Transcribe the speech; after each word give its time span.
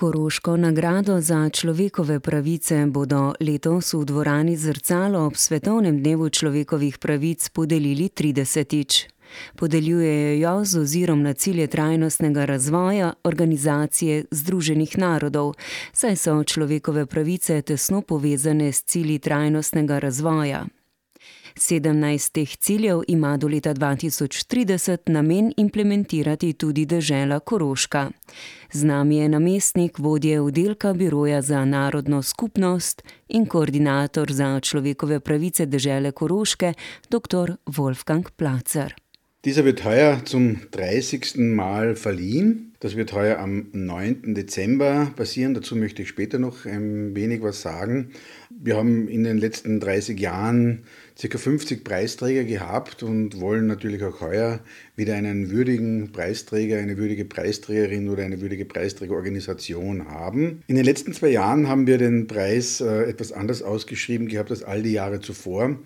Koroško 0.00 0.56
nagrado 0.56 1.20
za 1.20 1.48
človekove 1.48 2.20
pravice 2.20 2.86
bodo 2.86 3.34
letos 3.40 3.92
v 3.92 4.04
dvorani 4.04 4.56
Zrcalo 4.56 5.26
ob 5.26 5.36
Svetovnem 5.36 6.00
dnevu 6.02 6.30
človekovih 6.30 6.98
pravic 6.98 7.48
podelili 7.48 8.08
30. 8.08 9.08
Podeljujejo 9.56 10.40
jo 10.40 10.64
z 10.64 10.78
ozirom 10.78 11.22
na 11.22 11.32
cilje 11.32 11.66
trajnostnega 11.66 12.44
razvoja 12.44 13.12
Organizacije 13.24 14.24
Združenih 14.30 14.98
narodov, 14.98 15.52
saj 15.92 16.16
so 16.16 16.44
človekove 16.44 17.06
pravice 17.06 17.62
tesno 17.62 18.02
povezane 18.02 18.72
s 18.72 18.84
cilji 18.84 19.18
trajnostnega 19.18 19.98
razvoja. 19.98 20.64
Sedemnajst 21.56 22.32
teh 22.32 22.56
ciljev 22.56 23.02
ima 23.08 23.36
do 23.36 23.48
leta 23.48 23.74
2030 23.74 25.10
namen 25.10 25.52
implementirati 25.56 26.52
tudi 26.52 26.86
dežela 26.86 27.40
Koroška. 27.40 28.10
Z 28.72 28.84
nami 28.84 29.16
je 29.16 29.28
namestnik 29.28 29.98
vodje 29.98 30.40
oddelka 30.40 30.92
Biroja 30.92 31.42
za 31.42 31.64
narodno 31.64 32.22
skupnost 32.22 33.02
in 33.28 33.46
koordinator 33.46 34.32
za 34.32 34.60
človekove 34.60 35.20
pravice 35.20 35.66
dežele 35.66 36.12
Koroške, 36.12 36.74
dr. 37.10 37.56
Wolfgang 37.66 38.30
Placer. 38.36 38.94
Dieser 39.46 39.64
wird 39.64 39.84
heuer 39.84 40.22
zum 40.26 40.60
30. 40.70 41.36
Mal 41.38 41.96
verliehen. 41.96 42.74
Das 42.80 42.94
wird 42.94 43.14
heuer 43.14 43.38
am 43.38 43.68
9. 43.72 44.34
Dezember 44.34 45.12
passieren. 45.16 45.54
Dazu 45.54 45.76
möchte 45.76 46.02
ich 46.02 46.08
später 46.08 46.38
noch 46.38 46.66
ein 46.66 47.16
wenig 47.16 47.40
was 47.40 47.62
sagen. 47.62 48.10
Wir 48.50 48.76
haben 48.76 49.08
in 49.08 49.24
den 49.24 49.38
letzten 49.38 49.80
30 49.80 50.20
Jahren 50.20 50.84
ca. 51.20 51.38
50 51.38 51.84
Preisträger 51.84 52.44
gehabt 52.44 53.02
und 53.02 53.40
wollen 53.40 53.66
natürlich 53.66 54.02
auch 54.04 54.20
heuer 54.20 54.60
wieder 54.96 55.14
einen 55.16 55.50
würdigen 55.50 56.12
Preisträger, 56.12 56.78
eine 56.78 56.96
würdige 56.96 57.24
Preisträgerin 57.24 58.08
oder 58.08 58.24
eine 58.24 58.40
würdige 58.40 58.64
Preisträgerorganisation 58.64 60.08
haben. 60.08 60.62
In 60.66 60.76
den 60.76 60.84
letzten 60.84 61.12
zwei 61.12 61.28
Jahren 61.28 61.68
haben 61.68 61.86
wir 61.86 61.98
den 61.98 62.26
Preis 62.26 62.80
äh, 62.80 63.02
etwas 63.04 63.32
anders 63.32 63.62
ausgeschrieben 63.62 64.28
gehabt 64.28 64.50
als 64.50 64.62
all 64.62 64.82
die 64.82 64.92
Jahre 64.92 65.20
zuvor. 65.20 65.76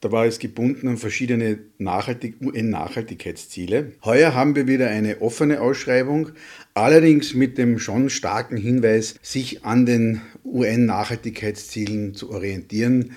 Da 0.00 0.12
war 0.12 0.26
es 0.26 0.38
gebunden 0.38 0.86
an 0.86 0.96
verschiedene 0.96 1.58
Nachhaltig 1.78 2.36
UN-Nachhaltigkeitsziele. 2.40 3.92
Heuer 4.04 4.32
haben 4.32 4.54
wir 4.54 4.68
wieder 4.68 4.88
eine 4.88 5.20
offene 5.20 5.60
Ausschreibung, 5.60 6.30
allerdings 6.72 7.34
mit 7.34 7.58
dem 7.58 7.80
schon 7.80 8.08
starken 8.08 8.56
Hinweis, 8.56 9.16
sich 9.22 9.64
an 9.64 9.86
den 9.86 10.20
UN-Nachhaltigkeitszielen 10.44 12.14
zu 12.14 12.30
orientieren. 12.30 13.16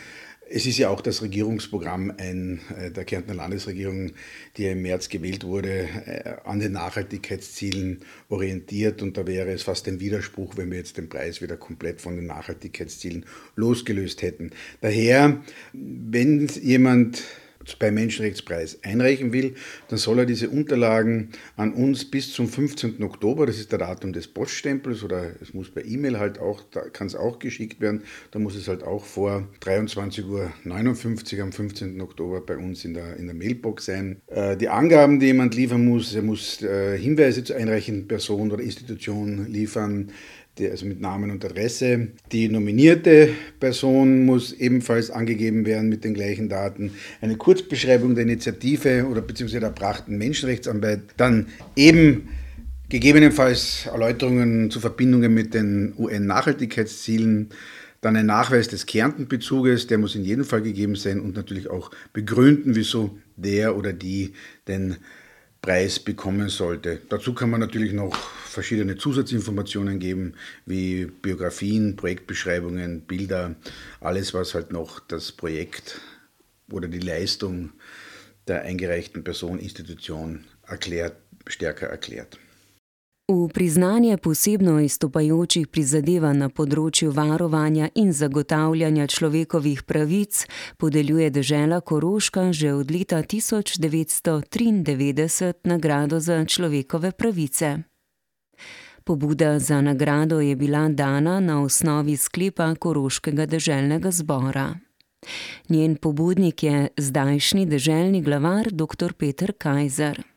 Es 0.54 0.66
ist 0.66 0.78
ja 0.78 0.90
auch 0.90 1.00
das 1.00 1.22
Regierungsprogramm 1.22 2.14
ein, 2.18 2.60
äh, 2.78 2.92
der 2.92 3.06
Kärntner 3.06 3.34
Landesregierung, 3.34 4.12
die 4.58 4.66
im 4.66 4.82
März 4.82 5.08
gewählt 5.08 5.46
wurde, 5.46 5.88
äh, 6.06 6.36
an 6.44 6.60
den 6.60 6.74
Nachhaltigkeitszielen 6.74 8.02
orientiert. 8.28 9.02
Und 9.02 9.16
da 9.16 9.26
wäre 9.26 9.52
es 9.52 9.64
fast 9.64 9.88
ein 9.88 10.02
Widerspruch, 10.02 10.58
wenn 10.58 10.70
wir 10.70 10.78
jetzt 10.78 10.98
den 10.98 11.08
Preis 11.08 11.42
wieder 11.42 11.56
komplett 11.56 12.02
von 12.02 12.18
den 12.18 12.26
Nachhaltigkeitszielen 12.26 13.26
losgelöst 13.56 14.22
hätten. 14.24 14.52
Daher, 14.82 15.42
wenn 15.72 16.48
jemand 16.62 17.24
beim 17.80 17.96
Menschenrechtspreis 17.96 18.80
einreichen 18.84 19.34
will, 19.34 19.56
dann 19.90 19.98
soll 19.98 20.20
er 20.20 20.26
diese 20.26 20.50
Unterlagen 20.50 21.30
an 21.58 21.74
uns 21.74 22.10
bis 22.10 22.34
zum 22.34 22.48
15. 22.48 23.02
Oktober, 23.04 23.46
das 23.46 23.60
ist 23.60 23.72
der 23.72 23.80
Datum 23.80 24.14
des 24.14 24.28
Poststempels 24.28 25.04
oder 25.04 25.32
es 25.42 25.54
muss 25.54 25.70
per 25.70 25.86
E-Mail 25.86 26.20
halt 26.20 26.40
auch, 26.40 26.62
da 26.72 26.82
kann 26.82 27.08
es 27.08 27.16
auch 27.16 27.40
geschickt 27.40 27.82
werden, 27.82 28.04
da 28.32 28.40
muss 28.40 28.56
es 28.56 28.68
halt 28.68 28.84
auch 28.84 29.06
vor 29.06 29.48
23.59 29.62 31.38
Uhr 31.38 31.44
am 31.44 31.52
15. 31.52 32.02
Oktober 32.02 32.42
bei 32.42 32.58
uns 32.58 32.86
in 32.86 32.94
der, 32.94 33.18
in 33.18 33.26
der 33.26 33.36
Mailbox 33.36 33.86
sein. 33.86 34.22
Äh, 34.28 34.58
die 34.58 34.70
Angaben, 34.70 35.20
die 35.20 35.28
jemand 35.28 35.56
liefern 35.56 35.86
muss, 35.86 36.14
er 36.14 36.22
muss 36.22 36.62
äh, 36.62 36.98
Hinweise 36.98 37.44
zur 37.44 37.56
einreichenden 37.56 38.08
Person 38.08 38.52
oder 38.52 38.64
Institution 38.64 39.48
liefern, 39.48 40.12
die, 40.58 40.70
also 40.70 40.86
mit 40.86 41.00
Namen 41.00 41.32
und 41.32 41.44
Adresse. 41.46 42.10
Die 42.32 42.50
nominierte 42.50 43.30
Person 43.60 44.26
muss 44.26 44.54
ebenfalls 44.54 45.10
angegeben 45.10 45.66
werden 45.66 45.90
mit 45.90 46.04
den 46.04 46.14
gleichen 46.14 46.50
Daten. 46.50 46.92
Eine 47.22 47.38
Kurzbeschreibung 47.38 48.16
der 48.16 48.24
Initiative 48.24 49.08
oder 49.10 49.22
beziehungsweise 49.22 49.62
der 49.62 49.70
erbrachten 49.70 50.18
Menschenrechtsarbeit. 50.18 51.02
Dann 51.18 51.48
eben 51.76 52.30
gegebenenfalls 52.90 53.86
Erläuterungen 53.86 54.70
zu 54.70 54.80
Verbindungen 54.80 55.34
mit 55.34 55.54
den 55.54 55.94
UN-Nachhaltigkeitszielen. 55.98 57.50
Dann 58.02 58.16
ein 58.16 58.26
Nachweis 58.26 58.68
des 58.68 58.88
Kärntenbezuges, 58.88 59.88
der 59.88 60.00
muss 60.00 60.16
in 60.16 60.26
jedem 60.26 60.44
Fall 60.44 60.64
gegeben 60.64 60.96
sein 60.96 61.20
und 61.20 61.36
natürlich 61.36 61.70
auch 61.70 61.92
begründen, 62.14 62.76
wieso 62.76 63.18
der 63.38 63.78
oder 63.78 63.94
die 63.94 64.34
den 64.68 64.98
Preis 65.62 66.00
bekommen 66.00 66.50
sollte. 66.50 67.02
Dazu 67.10 67.34
kann 67.34 67.52
man 67.52 67.60
natürlich 67.60 67.94
noch 67.94 68.16
verschiedene 68.16 68.98
Zusatzinformationen 68.98 70.00
geben, 70.00 70.34
wie 70.66 71.06
Biografien, 71.06 71.96
Projektbeschreibungen, 71.96 73.02
Bilder, 73.02 73.56
alles, 74.00 74.34
was 74.34 74.56
halt 74.56 74.72
noch 74.72 75.00
das 75.00 75.32
Projekt 75.32 76.02
oder 76.72 76.88
die 76.88 77.00
Leistung 77.00 77.74
der 78.48 78.64
eingereichten 78.64 79.24
Person, 79.24 79.60
Institution 79.60 80.46
erklärt, 80.66 81.16
stärker 81.46 81.88
erklärt. 81.88 82.40
V 83.28 83.50
priznanje 83.54 84.18
posebno 84.18 84.80
izstopajočih 84.82 85.68
prizadevanj 85.68 86.38
na 86.38 86.50
področju 86.50 87.12
varovanja 87.16 87.90
in 87.96 88.14
zagotavljanja 88.14 89.08
človekovih 89.08 89.84
pravic 89.84 90.46
podeljuje 90.78 91.30
država 91.30 91.82
Koroška 91.82 92.52
že 92.52 92.74
od 92.74 92.92
leta 92.92 93.24
1993 93.24 95.54
nagrado 95.64 96.20
za 96.20 96.46
človekove 96.46 97.12
pravice. 97.12 97.78
Pobuda 99.04 99.60
za 99.60 99.82
nagrado 99.82 100.40
je 100.40 100.56
bila 100.56 100.90
dana 100.90 101.40
na 101.40 101.64
osnovi 101.64 102.18
sklepa 102.18 102.76
Koroškega 102.76 103.46
državnega 103.46 104.12
zbora. 104.12 104.76
Njen 105.70 105.96
pobudnik 105.96 106.64
je 106.64 106.88
zdajšnji 106.98 107.66
državni 107.66 108.22
glavar 108.22 108.72
dr. 108.72 109.14
Peter 109.14 109.54
Kajzer. 109.58 110.31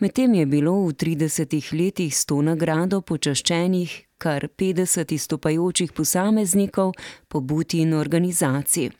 Medtem 0.00 0.34
je 0.34 0.46
bilo 0.46 0.74
v 0.86 0.92
30 0.92 1.72
letih 1.72 2.14
s 2.14 2.26
to 2.26 2.42
nagrado 2.42 3.00
počaščenih 3.00 3.92
kar 4.18 4.48
50 4.48 5.12
izstopajočih 5.12 5.92
posameznikov, 5.92 6.94
pobud 7.28 7.74
in 7.74 7.94
organizacij. 7.94 8.90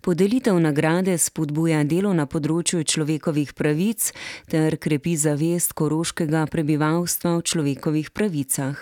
Podelitev 0.00 0.56
nagrade 0.56 1.18
spodbuja 1.20 1.82
delo 1.84 2.14
na 2.16 2.24
področju 2.24 2.86
človekovih 2.88 3.52
pravic 3.52 4.06
ter 4.48 4.78
krepi 4.80 5.12
zavest 5.20 5.76
koroškega 5.76 6.46
prebivalstva 6.48 7.34
o 7.36 7.44
človekovih 7.44 8.08
pravicah. 8.16 8.80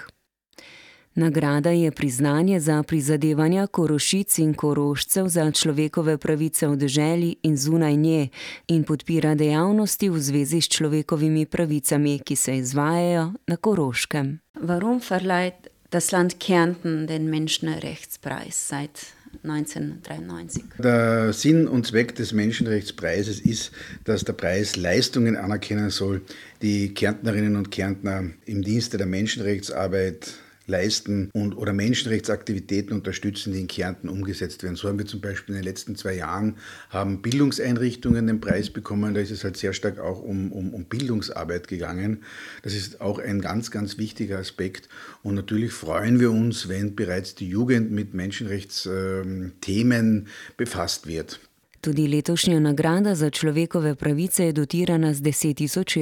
Nagrada 1.14 1.70
je 1.70 1.90
priznanje 1.90 2.60
za 2.60 2.82
prizadevanja 2.82 3.66
korošic 3.66 4.38
in 4.38 4.54
korošcev 4.54 5.28
za 5.28 5.50
človekove 5.50 6.18
pravice 6.18 6.68
v 6.68 6.76
deželi 6.76 7.36
in 7.42 7.56
zunaj 7.56 7.96
nje 7.96 8.28
in 8.68 8.84
podpira 8.84 9.34
dejavnosti 9.34 10.08
v 10.08 10.20
zvezi 10.20 10.60
s 10.60 10.68
človekovimi 10.68 11.46
pravicami, 11.46 12.18
ki 12.18 12.36
se 12.36 12.56
izvajajo 12.56 13.32
na 13.46 13.56
koroškem. 13.56 14.38
Warum 14.60 15.00
verleiht 15.10 15.68
das 15.90 16.12
Land 16.12 16.38
Kärnten 16.38 17.06
den 17.06 17.30
Menschenrechtspreis 17.30 18.68
seit 18.68 19.18
1993. 19.42 20.64
Der 20.78 21.32
Sinn 21.32 21.68
und 21.68 21.86
Zweck 21.86 22.14
des 22.14 22.32
Menschenrechtspreises 22.32 23.40
ist, 23.40 23.72
dass 24.04 24.24
der 24.24 24.32
Preis 24.32 24.76
Leistungen 24.76 25.36
anerkennen 25.36 25.90
soll, 25.90 26.22
die 26.62 26.94
Kärntnerinnen 26.94 27.56
und 27.56 27.70
Kärntner 27.70 28.24
im 28.46 28.62
Dienste 28.62 28.98
der 28.98 29.06
Menschenrechtsarbeit 29.06 30.34
leisten 30.68 31.30
und 31.32 31.56
oder 31.56 31.72
Menschenrechtsaktivitäten 31.72 32.94
unterstützen, 32.94 33.52
die 33.52 33.60
in 33.60 33.66
Kärnten 33.66 34.08
umgesetzt 34.08 34.62
werden. 34.62 34.76
So 34.76 34.88
haben 34.88 34.98
wir 34.98 35.06
zum 35.06 35.20
Beispiel 35.20 35.54
in 35.54 35.62
den 35.62 35.64
letzten 35.64 35.96
zwei 35.96 36.14
Jahren 36.14 36.56
haben 36.90 37.22
Bildungseinrichtungen 37.22 38.26
den 38.26 38.40
Preis 38.40 38.70
bekommen. 38.70 39.14
Da 39.14 39.20
ist 39.20 39.30
es 39.30 39.44
halt 39.44 39.56
sehr 39.56 39.72
stark 39.72 39.98
auch 39.98 40.22
um, 40.22 40.52
um, 40.52 40.74
um 40.74 40.84
Bildungsarbeit 40.84 41.68
gegangen. 41.68 42.22
Das 42.62 42.74
ist 42.74 43.00
auch 43.00 43.18
ein 43.18 43.40
ganz, 43.40 43.70
ganz 43.70 43.98
wichtiger 43.98 44.38
Aspekt. 44.38 44.88
Und 45.22 45.34
natürlich 45.34 45.72
freuen 45.72 46.20
wir 46.20 46.30
uns, 46.30 46.68
wenn 46.68 46.94
bereits 46.94 47.34
die 47.34 47.48
Jugend 47.48 47.90
mit 47.90 48.14
Menschenrechtsthemen 48.14 50.28
befasst 50.56 51.06
wird. 51.06 51.40
Tudi 51.80 52.06
letošnja 52.06 52.60
nagrada 52.60 53.14
za 53.14 53.30
človekove 53.30 53.94
pravice 53.94 54.42
je 54.42 54.52
dotirana 54.52 55.14
z 55.14 55.32
10 55.32 55.54
tisoč. 55.54 55.96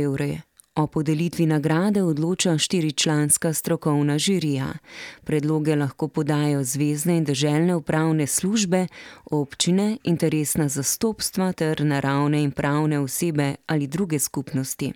O 0.77 0.87
podelitvi 0.87 1.47
nagrade 1.47 2.03
odloča 2.03 2.59
štiričlanska 2.59 3.53
strokovna 3.53 4.19
žirija. 4.19 4.67
Predloge 5.25 5.77
lahko 5.77 6.09
podajo 6.09 6.65
zvezdne 6.65 7.17
in 7.17 7.25
državne 7.25 7.77
upravne 7.77 8.27
službe, 8.27 8.87
občine, 9.25 9.97
interesna 10.05 10.69
zastopstva 10.69 11.53
ter 11.53 11.85
naravne 11.85 12.43
in 12.43 12.51
pravne 12.51 13.01
osebe 13.01 13.55
ali 13.67 13.87
druge 13.87 14.19
skupnosti. 14.19 14.93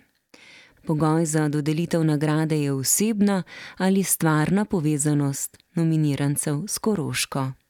Pogoj 0.85 1.25
za 1.25 1.49
dodelitev 1.49 2.03
nagrade 2.03 2.61
je 2.61 2.71
osebna 2.71 3.43
ali 3.77 4.03
stvarna 4.03 4.65
povezanost 4.65 5.57
nominirancev 5.75 6.63
s 6.67 6.77
Koroško. 6.77 7.60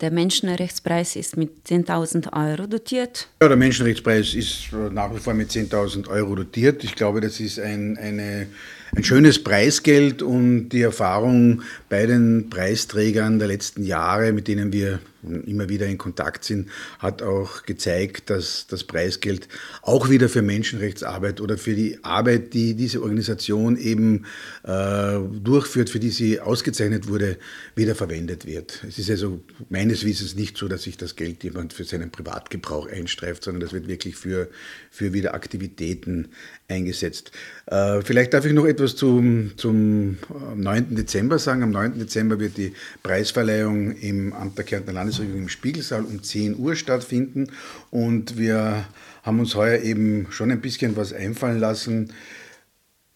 Der 0.00 0.12
Menschenrechtspreis 0.12 1.16
ist 1.16 1.36
mit 1.36 1.66
10.000 1.66 2.32
Euro 2.32 2.68
dotiert. 2.68 3.28
Ja, 3.42 3.48
der 3.48 3.56
Menschenrechtspreis 3.56 4.34
ist 4.34 4.68
nach 4.92 5.12
wie 5.12 5.18
vor 5.18 5.34
mit 5.34 5.50
10.000 5.50 6.08
Euro 6.08 6.36
dotiert. 6.36 6.84
Ich 6.84 6.94
glaube, 6.94 7.20
das 7.20 7.40
ist 7.40 7.58
ein, 7.58 7.96
eine, 7.98 8.46
ein 8.94 9.02
schönes 9.02 9.42
Preisgeld 9.42 10.22
und 10.22 10.68
die 10.68 10.82
Erfahrung 10.82 11.62
bei 11.88 12.06
den 12.06 12.48
Preisträgern 12.48 13.40
der 13.40 13.48
letzten 13.48 13.82
Jahre, 13.82 14.32
mit 14.32 14.46
denen 14.46 14.72
wir 14.72 15.00
immer 15.22 15.68
wieder 15.68 15.86
in 15.86 15.98
Kontakt 15.98 16.44
sind, 16.44 16.68
hat 16.98 17.22
auch 17.22 17.64
gezeigt, 17.64 18.30
dass 18.30 18.66
das 18.68 18.84
Preisgeld 18.84 19.48
auch 19.82 20.08
wieder 20.10 20.28
für 20.28 20.42
Menschenrechtsarbeit 20.42 21.40
oder 21.40 21.58
für 21.58 21.74
die 21.74 21.98
Arbeit, 22.04 22.54
die 22.54 22.74
diese 22.74 23.02
Organisation 23.02 23.76
eben 23.76 24.26
äh, 24.62 25.18
durchführt, 25.42 25.90
für 25.90 25.98
die 25.98 26.10
sie 26.10 26.40
ausgezeichnet 26.40 27.08
wurde, 27.08 27.38
wieder 27.74 27.94
verwendet 27.94 28.46
wird. 28.46 28.84
Es 28.86 28.98
ist 28.98 29.10
also 29.10 29.40
meines 29.68 30.04
Wissens 30.04 30.36
nicht 30.36 30.56
so, 30.56 30.68
dass 30.68 30.84
sich 30.84 30.96
das 30.96 31.16
Geld 31.16 31.42
jemand 31.42 31.72
für 31.72 31.84
seinen 31.84 32.10
Privatgebrauch 32.10 32.88
einstreift, 32.88 33.44
sondern 33.44 33.60
das 33.60 33.72
wird 33.72 33.88
wirklich 33.88 34.16
für, 34.16 34.48
für 34.90 35.12
wieder 35.12 35.34
Aktivitäten 35.34 36.28
eingesetzt. 36.68 37.32
Äh, 37.66 38.02
vielleicht 38.02 38.34
darf 38.34 38.44
ich 38.44 38.52
noch 38.52 38.66
etwas 38.66 38.94
zum, 38.94 39.52
zum 39.56 40.18
9. 40.54 40.94
Dezember 40.94 41.38
sagen. 41.38 41.62
Am 41.62 41.70
9. 41.70 41.98
Dezember 41.98 42.38
wird 42.38 42.56
die 42.56 42.72
Preisverleihung 43.02 43.92
im 43.96 44.32
Amt 44.32 44.58
der 44.58 44.64
Kärntner 44.64 44.92
Landesregierung 45.08 45.42
im 45.42 45.48
Spiegelsaal 45.48 46.04
um 46.04 46.22
10 46.22 46.58
Uhr 46.58 46.76
stattfinden. 46.76 47.48
Und 47.90 48.36
wir 48.36 48.84
haben 49.22 49.40
uns 49.40 49.54
heuer 49.54 49.80
eben 49.80 50.26
schon 50.30 50.50
ein 50.50 50.60
bisschen 50.60 50.96
was 50.96 51.12
einfallen 51.12 51.58
lassen. 51.58 52.12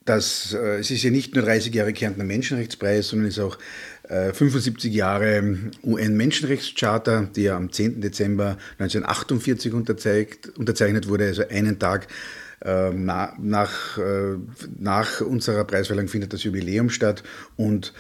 Das, 0.04 0.54
äh, 0.54 0.78
es 0.78 0.90
ist 0.90 1.02
ja 1.02 1.10
nicht 1.10 1.34
nur 1.34 1.44
30 1.44 1.72
Jahre 1.72 1.92
Kärntner 1.92 2.24
Menschenrechtspreis, 2.24 3.08
sondern 3.08 3.28
es 3.28 3.36
ist 3.36 3.44
auch 3.44 3.58
äh, 4.08 4.32
75 4.32 4.92
Jahre 4.92 5.56
UN-Menschenrechtscharta, 5.84 7.28
die 7.36 7.42
ja 7.42 7.56
am 7.56 7.70
10. 7.70 8.00
Dezember 8.00 8.56
1948 8.78 9.72
unterzeichnet 9.72 11.08
wurde, 11.08 11.26
also 11.26 11.46
einen 11.48 11.78
Tag 11.78 12.08
ähm, 12.64 13.04
nach, 13.04 13.98
äh, 13.98 14.36
nach 14.78 15.20
unserer 15.20 15.64
Preisverleihung 15.64 16.08
findet 16.08 16.32
das 16.32 16.42
Jubiläum 16.42 16.90
statt 16.90 17.22
und 17.56 17.92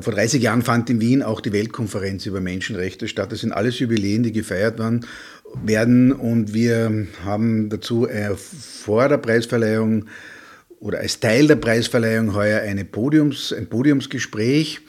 vor 0.00 0.12
30 0.12 0.42
Jahren 0.42 0.62
fand 0.62 0.90
in 0.90 1.00
Wien 1.00 1.22
auch 1.22 1.40
die 1.40 1.52
Weltkonferenz 1.52 2.26
über 2.26 2.40
Menschenrechte 2.40 3.08
statt. 3.08 3.32
Das 3.32 3.40
sind 3.40 3.52
alles 3.52 3.78
Jubiläen, 3.78 4.22
die 4.22 4.32
gefeiert 4.32 4.80
werden 5.64 6.12
und 6.12 6.54
wir 6.54 7.06
haben 7.24 7.68
dazu 7.68 8.08
äh, 8.08 8.34
vor 8.36 9.08
der 9.08 9.18
Preisverleihung 9.18 10.06
oder 10.82 10.98
als 10.98 11.20
Teil 11.20 11.46
der 11.46 11.56
Preisverleihung 11.56 12.34
heuer 12.34 12.60
eine 12.62 12.84
Podiums, 12.84 13.52
ein 13.52 13.68
Podiumsgespräch 13.68 14.80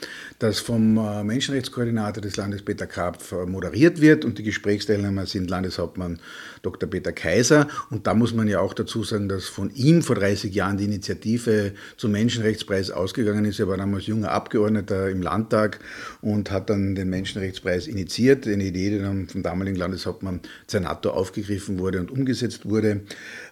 das 0.43 0.59
vom 0.59 0.97
äh, 0.97 1.23
Menschenrechtskoordinator 1.23 2.21
des 2.21 2.35
Landes 2.35 2.63
Peter 2.63 2.85
Krapf 2.85 3.31
äh, 3.31 3.45
moderiert 3.45 4.01
wird 4.01 4.25
und 4.25 4.37
die 4.37 4.43
Gesprächsteilnehmer 4.43 5.25
sind 5.25 5.49
Landeshauptmann 5.49 6.19
Dr. 6.61 6.89
Peter 6.89 7.13
Kaiser. 7.13 7.67
Und 7.89 8.07
da 8.07 8.13
muss 8.13 8.33
man 8.33 8.49
ja 8.49 8.59
auch 8.59 8.73
dazu 8.73 9.03
sagen, 9.03 9.29
dass 9.29 9.45
von 9.45 9.71
ihm 9.73 10.01
vor 10.01 10.17
30 10.17 10.53
Jahren 10.53 10.77
die 10.77 10.83
Initiative 10.83 11.71
zum 11.95 12.11
Menschenrechtspreis 12.11 12.91
ausgegangen 12.91 13.45
ist. 13.45 13.59
Er 13.61 13.69
war 13.69 13.77
damals 13.77 14.07
junger 14.07 14.31
Abgeordneter 14.31 15.09
im 15.09 15.21
Landtag 15.21 15.79
und 16.21 16.51
hat 16.51 16.69
dann 16.69 16.95
den 16.95 17.09
Menschenrechtspreis 17.09 17.87
initiiert, 17.87 18.45
eine 18.45 18.65
Idee, 18.65 18.89
die 18.89 18.99
dann 18.99 19.29
vom 19.29 19.43
damaligen 19.43 19.77
Landeshauptmann 19.77 20.41
Zernato 20.67 21.11
aufgegriffen 21.11 21.79
wurde 21.79 21.99
und 21.99 22.11
umgesetzt 22.11 22.67
wurde. 22.67 23.01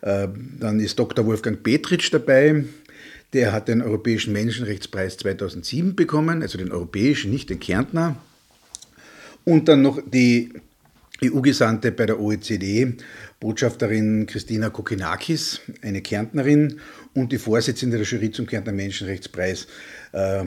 Äh, 0.01 0.27
dann 0.59 0.81
ist 0.81 0.99
Dr. 0.99 1.25
Wolfgang 1.25 1.63
Petritsch 1.63 2.13
dabei, 2.13 2.30
der 3.33 3.51
hat 3.51 3.67
den 3.67 3.81
Europäischen 3.81 4.33
Menschenrechtspreis 4.33 5.17
2007 5.17 5.95
bekommen, 5.95 6.41
also 6.41 6.57
den 6.57 6.71
europäischen, 6.71 7.31
nicht 7.31 7.49
den 7.49 7.59
Kärntner. 7.59 8.17
Und 9.45 9.67
dann 9.67 9.81
noch 9.81 10.01
die 10.05 10.53
EU-Gesandte 11.23 11.91
bei 11.91 12.05
der 12.05 12.19
OECD, 12.19 12.93
Botschafterin 13.39 14.25
Christina 14.25 14.69
Kokinakis, 14.69 15.61
eine 15.81 16.01
Kärntnerin, 16.01 16.79
und 17.13 17.31
die 17.31 17.37
Vorsitzende 17.37 17.97
der 17.97 18.05
Jury 18.05 18.31
zum 18.31 18.47
Kärntner 18.47 18.73
Menschenrechtspreis, 18.73 19.67
äh, 20.13 20.45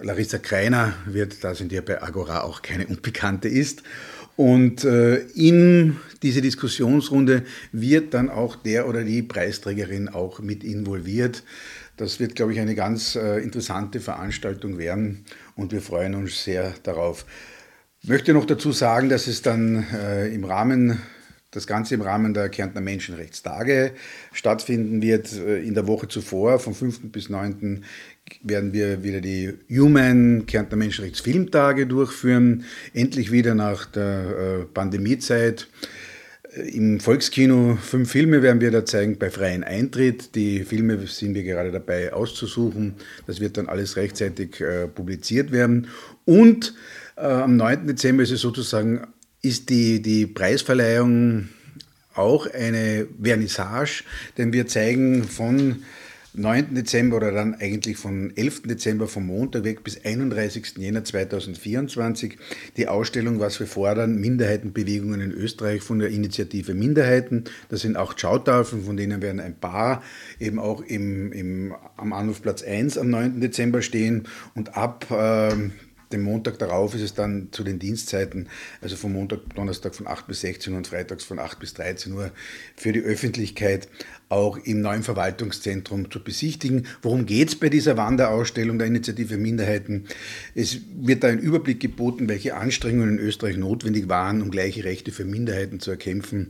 Larissa 0.00 0.38
Kreiner, 0.38 0.94
wird, 1.04 1.44
da 1.44 1.54
sind 1.54 1.70
ja 1.70 1.82
bei 1.82 2.02
Agora 2.02 2.42
auch 2.42 2.62
keine 2.62 2.86
Unbekannte 2.86 3.48
ist. 3.48 3.82
Und 4.36 4.84
äh, 4.84 5.18
in 5.34 5.98
diese 6.22 6.40
Diskussionsrunde 6.40 7.44
wird 7.72 8.14
dann 8.14 8.30
auch 8.30 8.56
der 8.56 8.88
oder 8.88 9.04
die 9.04 9.22
Preisträgerin 9.22 10.08
auch 10.08 10.40
mit 10.40 10.64
involviert. 10.64 11.44
Das 11.98 12.18
wird, 12.18 12.34
glaube 12.34 12.54
ich, 12.54 12.60
eine 12.60 12.74
ganz 12.74 13.16
äh, 13.16 13.38
interessante 13.40 14.00
Veranstaltung 14.00 14.78
werden 14.78 15.26
und 15.56 15.72
wir 15.72 15.82
freuen 15.82 16.14
uns 16.14 16.42
sehr 16.42 16.72
darauf. 16.82 17.26
Ich 18.00 18.08
möchte 18.08 18.32
noch 18.32 18.46
dazu 18.46 18.72
sagen, 18.72 19.10
dass 19.10 19.26
es 19.26 19.42
dann 19.42 19.86
äh, 19.92 20.28
im 20.28 20.44
Rahmen 20.44 21.02
das 21.50 21.66
Ganze 21.66 21.94
im 21.94 22.00
Rahmen 22.00 22.32
der 22.32 22.48
Kärntner 22.48 22.80
Menschenrechtstage 22.80 23.92
stattfinden 24.32 25.02
wird. 25.02 25.32
In 25.34 25.74
der 25.74 25.86
Woche 25.86 26.08
zuvor, 26.08 26.58
vom 26.58 26.74
5. 26.74 27.12
bis 27.12 27.28
9. 27.28 27.84
werden 28.42 28.72
wir 28.72 29.02
wieder 29.02 29.20
die 29.20 29.54
Human 29.70 30.46
Kärntner 30.46 30.76
Menschenrechtsfilmtage 30.76 31.86
durchführen. 31.86 32.64
Endlich 32.94 33.32
wieder 33.32 33.54
nach 33.54 33.86
der 33.86 34.66
Pandemiezeit. 34.72 35.68
Im 36.54 37.00
Volkskino 37.00 37.78
fünf 37.80 38.10
Filme 38.10 38.42
werden 38.42 38.60
wir 38.60 38.70
da 38.70 38.84
zeigen 38.84 39.16
bei 39.18 39.30
freiem 39.30 39.62
Eintritt. 39.62 40.34
Die 40.34 40.64
Filme 40.64 41.06
sind 41.06 41.34
wir 41.34 41.44
gerade 41.44 41.72
dabei 41.72 42.12
auszusuchen. 42.12 42.94
Das 43.26 43.40
wird 43.40 43.56
dann 43.56 43.68
alles 43.68 43.96
rechtzeitig 43.96 44.60
äh, 44.60 44.86
publiziert 44.86 45.50
werden. 45.50 45.88
Und 46.26 46.74
äh, 47.16 47.22
am 47.22 47.56
9. 47.56 47.86
Dezember 47.86 48.22
ist 48.22 48.32
es 48.32 48.42
sozusagen, 48.42 49.06
ist 49.40 49.70
die, 49.70 50.02
die 50.02 50.26
Preisverleihung 50.26 51.48
auch 52.14 52.46
eine 52.46 53.06
Vernissage, 53.22 54.04
denn 54.36 54.52
wir 54.52 54.66
zeigen 54.66 55.24
von 55.24 55.82
9. 56.34 56.74
Dezember 56.74 57.18
oder 57.18 57.30
dann 57.30 57.54
eigentlich 57.54 57.98
von 57.98 58.32
11. 58.34 58.62
Dezember 58.62 59.06
vom 59.06 59.26
Montag 59.26 59.64
weg 59.64 59.84
bis 59.84 60.02
31. 60.02 60.78
Jänner 60.78 61.04
2024 61.04 62.38
die 62.78 62.88
Ausstellung 62.88 63.38
Was 63.38 63.60
wir 63.60 63.66
fordern, 63.66 64.16
Minderheitenbewegungen 64.16 65.20
in 65.20 65.30
Österreich 65.32 65.82
von 65.82 65.98
der 65.98 66.08
Initiative 66.08 66.72
Minderheiten. 66.72 67.44
Das 67.68 67.80
sind 67.80 67.96
auch 67.96 68.16
Schautafeln, 68.16 68.84
von 68.84 68.96
denen 68.96 69.20
werden 69.20 69.40
ein 69.40 69.56
paar 69.56 70.02
eben 70.40 70.58
auch 70.58 70.80
im, 70.80 71.32
im, 71.32 71.74
am 71.98 72.14
Anrufplatz 72.14 72.62
1 72.62 72.96
am 72.96 73.10
9. 73.10 73.40
Dezember 73.40 73.82
stehen 73.82 74.26
und 74.54 74.76
ab 74.76 75.06
äh, 75.10 75.54
dem 76.12 76.22
Montag 76.22 76.58
darauf 76.58 76.94
ist 76.94 77.02
es 77.02 77.14
dann 77.14 77.48
zu 77.50 77.64
den 77.64 77.78
Dienstzeiten, 77.78 78.48
also 78.80 78.96
vom 78.96 79.12
Montag, 79.12 79.54
Donnerstag 79.54 79.94
von 79.94 80.06
8 80.06 80.26
bis 80.26 80.40
16 80.42 80.72
Uhr 80.72 80.76
und 80.78 80.86
freitags 80.86 81.24
von 81.24 81.38
8 81.38 81.58
bis 81.58 81.74
13 81.74 82.12
Uhr 82.12 82.30
für 82.76 82.92
die 82.92 83.00
Öffentlichkeit 83.00 83.88
auch 84.28 84.56
im 84.56 84.80
neuen 84.80 85.02
Verwaltungszentrum 85.02 86.10
zu 86.10 86.22
besichtigen. 86.22 86.86
Worum 87.02 87.26
geht 87.26 87.48
es 87.48 87.56
bei 87.56 87.68
dieser 87.68 87.96
Wanderausstellung 87.96 88.78
der 88.78 88.86
Initiative 88.86 89.36
Minderheiten? 89.36 90.06
Es 90.54 90.78
wird 90.94 91.22
da 91.22 91.28
ein 91.28 91.38
Überblick 91.38 91.80
geboten, 91.80 92.28
welche 92.28 92.56
Anstrengungen 92.56 93.18
in 93.18 93.24
Österreich 93.24 93.56
notwendig 93.56 94.08
waren, 94.08 94.40
um 94.40 94.50
gleiche 94.50 94.84
Rechte 94.84 95.12
für 95.12 95.24
Minderheiten 95.24 95.80
zu 95.80 95.90
erkämpfen 95.90 96.48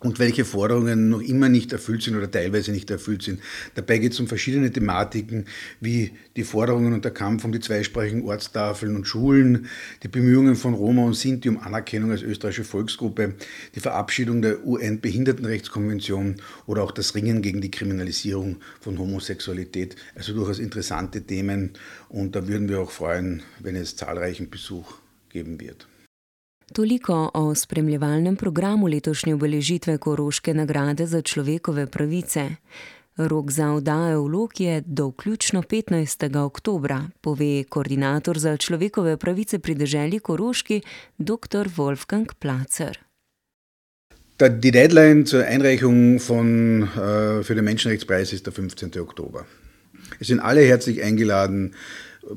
und 0.00 0.18
welche 0.18 0.44
Forderungen 0.44 1.10
noch 1.10 1.20
immer 1.20 1.48
nicht 1.48 1.72
erfüllt 1.72 2.02
sind 2.02 2.16
oder 2.16 2.30
teilweise 2.30 2.72
nicht 2.72 2.90
erfüllt 2.90 3.22
sind. 3.22 3.40
Dabei 3.74 3.98
geht 3.98 4.12
es 4.12 4.20
um 4.20 4.26
verschiedene 4.26 4.72
Thematiken 4.72 5.46
wie 5.80 6.12
die 6.36 6.44
Forderungen 6.44 6.94
und 6.94 7.04
der 7.04 7.12
Kampf 7.12 7.44
um 7.44 7.52
die 7.52 7.60
zweisprachigen 7.60 8.24
Ortstafeln 8.24 8.96
und 8.96 9.06
Schulen, 9.06 9.66
die 10.02 10.08
Bemühungen 10.08 10.56
von 10.56 10.74
Roma 10.74 11.04
und 11.04 11.14
Sinti 11.14 11.48
um 11.48 11.58
Anerkennung 11.58 12.10
als 12.10 12.22
österreichische 12.22 12.64
Volksgruppe, 12.64 13.34
die 13.74 13.80
Verabschiedung 13.80 14.40
der 14.40 14.66
UN-Behindertenrechtskonvention 14.66 16.36
oder 16.66 16.82
auch 16.82 16.92
das 16.92 17.14
Ringen 17.14 17.42
gegen 17.42 17.60
die 17.60 17.70
Kriminalisierung 17.70 18.56
von 18.80 18.98
Homosexualität. 18.98 19.96
Also 20.14 20.32
durchaus 20.32 20.58
interessante 20.58 21.22
Themen 21.22 21.72
und 22.08 22.34
da 22.34 22.48
würden 22.48 22.68
wir 22.68 22.80
auch 22.80 22.90
freuen, 22.90 23.42
wenn 23.58 23.76
es 23.76 23.96
zahlreichen 23.96 24.48
Besuch 24.48 24.94
geben 25.28 25.60
wird. 25.60 25.86
Toliko 26.72 27.30
o 27.34 27.54
spremljevalnem 27.54 28.36
programu 28.36 28.86
letošnje 28.86 29.34
obeležitve 29.34 29.98
Koroške 29.98 30.54
nagrade 30.54 31.06
za 31.06 31.22
človekove 31.22 31.86
pravice. 31.86 32.48
Rok 33.16 33.50
za 33.50 33.72
oddajo 33.72 34.22
vlog 34.22 34.60
je 34.60 34.82
do 34.86 35.08
vključno 35.08 35.62
15. 35.62 36.36
oktobra, 36.36 37.02
pove 37.20 37.64
koordinator 37.64 38.38
za 38.38 38.56
človekove 38.56 39.16
pravice 39.16 39.58
pri 39.58 39.74
deželi 39.74 40.18
Koroški, 40.18 40.80
dr. 41.18 41.68
Wolfgang 41.76 42.34
Placer. 42.38 42.98
Die 44.40 44.70
Deadline 44.70 45.26
zur 45.26 45.44
Einreichung 45.44 46.20
von, 46.20 46.82
uh, 46.82 47.44
für 47.44 47.54
den 47.54 47.64
Menschenrechtspreis 47.64 48.32
ist 48.32 48.46
der 48.46 48.52
15. 48.52 49.00
Oktober. 49.00 49.44
Es 50.18 50.26
sind 50.26 50.40
alle 50.40 50.62
herzlich 50.62 51.02
eingeladen, 51.02 51.74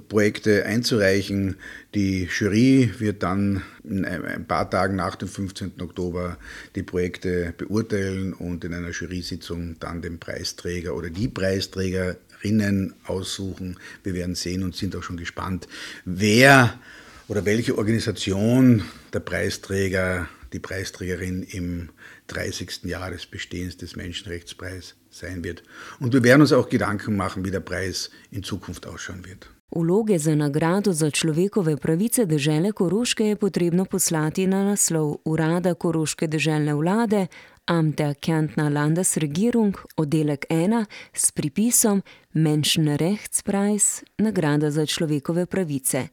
Projekte 0.07 0.65
einzureichen. 0.65 1.57
Die 1.93 2.29
Jury 2.31 2.91
wird 2.99 3.23
dann 3.23 3.63
in 3.83 4.05
ein 4.05 4.45
paar 4.47 4.69
Tagen 4.69 4.95
nach 4.95 5.15
dem 5.15 5.27
15. 5.27 5.73
Oktober 5.81 6.37
die 6.75 6.83
Projekte 6.83 7.53
beurteilen 7.57 8.33
und 8.33 8.63
in 8.63 8.73
einer 8.73 8.91
Jury-Sitzung 8.91 9.77
dann 9.79 10.01
den 10.01 10.19
Preisträger 10.19 10.95
oder 10.95 11.09
die 11.09 11.27
Preisträgerinnen 11.27 12.93
aussuchen. 13.05 13.77
Wir 14.03 14.13
werden 14.13 14.35
sehen 14.35 14.63
und 14.63 14.75
sind 14.75 14.95
auch 14.95 15.03
schon 15.03 15.17
gespannt, 15.17 15.67
wer 16.05 16.79
oder 17.27 17.45
welche 17.45 17.77
Organisation 17.77 18.83
der 19.11 19.19
Preisträger 19.19 20.27
die 20.53 20.59
Preisträgerin 20.59 21.43
im 21.43 21.89
30. 22.27 22.83
Jahr 22.83 23.11
des 23.11 23.25
Bestehens 23.25 23.77
des 23.77 23.95
Menschenrechtspreises 23.95 24.95
sein 25.09 25.43
wird. 25.43 25.63
Und 25.99 26.13
wir 26.13 26.23
werden 26.23 26.41
uns 26.41 26.53
auch 26.53 26.69
Gedanken 26.69 27.15
machen, 27.15 27.45
wie 27.45 27.51
der 27.51 27.59
Preis 27.59 28.09
in 28.31 28.43
Zukunft 28.43 28.87
ausschauen 28.87 29.25
wird. 29.25 29.49
Vloge 29.75 30.19
za 30.19 30.35
nagrado 30.35 30.93
za 30.93 31.09
človekove 31.09 31.77
pravice 31.77 32.25
države 32.25 32.71
Koroške 32.71 33.25
je 33.25 33.35
potrebno 33.35 33.85
poslati 33.85 34.47
na 34.47 34.63
naslov 34.63 35.17
Urada 35.25 35.73
Koroške 35.73 36.27
državne 36.27 36.75
vlade 36.75 37.27
Amte 37.65 38.13
Kjantna 38.19 38.69
Landesregierung, 38.69 39.77
oddelek 39.95 40.45
1 40.49 40.85
s 41.13 41.31
pripisom 41.31 42.01
Menschenrechtspreis, 42.33 44.03
nagrada 44.17 44.71
za 44.71 44.85
človekove 44.85 45.45
pravice, 45.45 46.07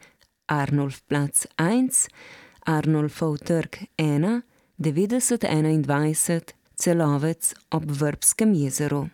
Arnolf 0.47 1.03
Platz 1.09 1.47
1, 1.57 2.07
Arnolfov 2.67 3.39
trg 3.39 3.77
1, 3.97 4.43
9021, 4.79 6.55
celovec 6.75 7.55
ob 7.71 7.91
Vrbskem 7.91 8.55
jezeru. 8.55 9.11